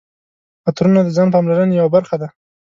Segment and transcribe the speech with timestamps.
[0.67, 2.27] عطرونه د ځان پاملرنې یوه برخه ده.